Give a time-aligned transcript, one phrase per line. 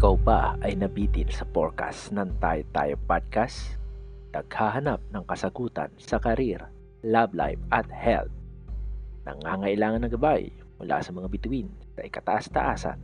[0.00, 3.76] Ikaw ba ay nabitin sa forecast ng Tayo Tayo Podcast?
[4.32, 6.72] Naghahanap ng kasagutan sa karir,
[7.04, 8.32] love life at health.
[9.28, 10.48] Nangangailangan ng gabay
[10.80, 12.96] mula sa mga bituin sa ikataas-taasan.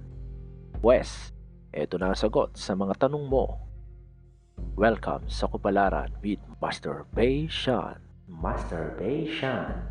[0.81, 1.37] Wes,
[1.69, 3.61] eto na ang sagot sa mga tanong mo.
[4.73, 8.01] Welcome sa Kupalaran with Masturbation.
[8.25, 9.85] Masturbation.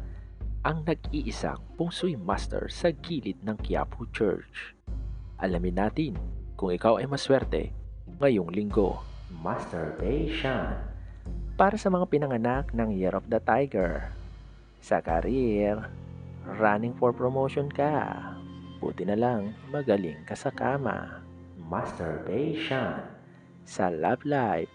[0.66, 4.74] Ang nag-iisang pungsoy master sa gilid ng Quiapo Church.
[5.38, 6.18] Alamin natin
[6.56, 7.76] kung ikaw ay maswerte
[8.20, 9.04] ngayong linggo.
[9.44, 10.72] Masturbation.
[11.60, 14.12] Para sa mga pinanganak ng Year of the Tiger.
[14.80, 15.88] Sa career,
[16.60, 18.32] running for promotion ka.
[18.80, 21.24] Buti na lang magaling ka sa kama.
[21.68, 23.04] Masturbation.
[23.68, 24.72] Sa love life,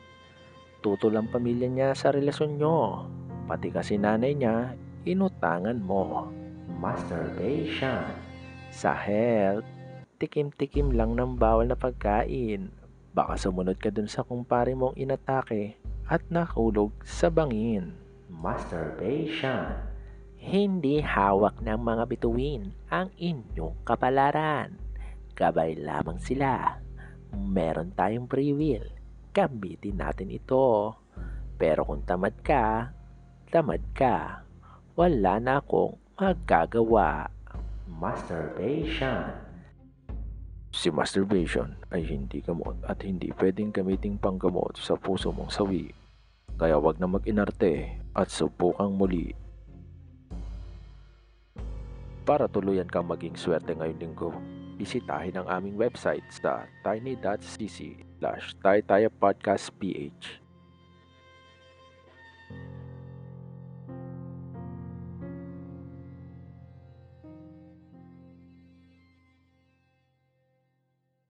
[0.84, 3.06] tutol ang pamilya niya sa relasyon nyo.
[3.46, 4.74] Pati kasi nanay niya,
[5.06, 6.28] inutangan mo.
[6.80, 8.04] Masturbation.
[8.74, 9.66] Sa health,
[10.20, 12.68] tikim-tikim lang ng bawal na pagkain.
[13.16, 17.96] Baka sumunod ka dun sa kumpare mong inatake at nakulog sa bangin.
[18.28, 19.74] Masturbation.
[20.36, 24.76] Hindi hawak ng mga bituin ang inyong kapalaran.
[25.32, 26.78] Gabay lamang sila.
[27.32, 28.84] Meron tayong free will.
[29.32, 30.94] Gamitin natin ito.
[31.56, 32.92] Pero kung tamad ka,
[33.48, 34.44] tamad ka.
[34.96, 37.28] Wala na akong magagawa.
[37.88, 39.49] Masturbation.
[40.80, 45.92] Si masturbation ay hindi gamot at hindi pwedeng gamiting panggamot sa puso mong sawi.
[46.56, 49.36] Kaya wag na mag-inarte at subukang muli.
[52.24, 54.32] Para tuluyan kang maging swerte ngayong linggo,
[54.80, 58.56] bisitahin ang aming website sa tiny.cc slash
[59.76, 60.39] ph